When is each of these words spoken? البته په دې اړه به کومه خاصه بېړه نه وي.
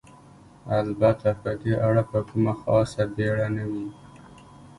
البته 0.79 1.29
په 1.41 1.51
دې 1.61 1.73
اړه 1.87 2.03
به 2.11 2.19
کومه 2.29 2.53
خاصه 2.61 3.03
بېړه 3.15 3.47
نه 3.57 3.65
وي. 3.71 3.87